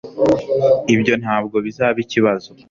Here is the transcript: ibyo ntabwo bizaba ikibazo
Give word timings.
ibyo 0.93 1.13
ntabwo 1.21 1.57
bizaba 1.65 1.97
ikibazo 2.05 2.49